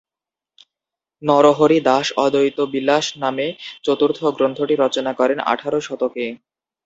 [1.21, 3.47] নরহরি দাস অদ্বৈতবিলাস নামে
[3.83, 6.25] চতুর্থ গ্রন্থটি রচনা করেন আঠারো শতকে।